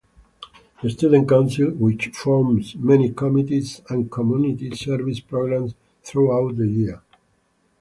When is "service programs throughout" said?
4.75-6.57